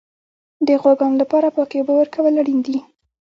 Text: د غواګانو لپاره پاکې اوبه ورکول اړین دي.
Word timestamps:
د 0.67 0.69
غواګانو 0.81 1.19
لپاره 1.21 1.47
پاکې 1.55 1.75
اوبه 1.79 1.93
ورکول 1.97 2.33
اړین 2.41 2.59
دي. 2.67 2.77